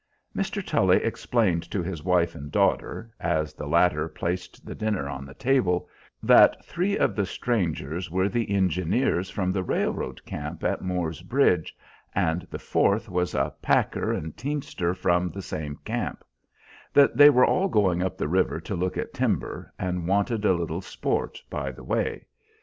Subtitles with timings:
[0.35, 0.65] Mr.
[0.65, 5.35] Tully explained to his wife and daughter, as the latter placed the dinner on the
[5.35, 5.87] table,
[6.23, 11.77] that three of the strangers were the engineers from the railroad camp at Moor's Bridge,
[12.15, 16.23] and the fourth was a packer and teamster from the same camp;
[16.93, 20.53] that they were all going up the river to look at timber, and wanted a
[20.53, 22.25] little sport by the way.